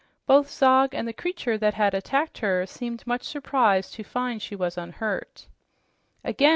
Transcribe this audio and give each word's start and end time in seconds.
Both 0.25 0.49
Zog 0.49 0.95
and 0.95 1.07
the 1.07 1.13
creature 1.13 1.59
that 1.59 1.75
had 1.75 1.93
attacked 1.93 2.39
her 2.39 2.65
seemed 2.65 3.05
much 3.05 3.21
surprised 3.21 3.93
to 3.93 4.03
find 4.03 4.41
she 4.41 4.55
was 4.55 4.75
unhurt. 4.75 5.45
"Again!" 6.23 6.49